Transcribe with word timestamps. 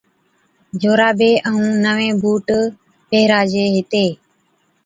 جورابي 0.81 1.31
ائُون 1.47 1.69
نوين 1.85 2.13
بُوٽ 2.21 2.47
پيھِراجي 3.09 3.65
ھِتي 3.73 4.07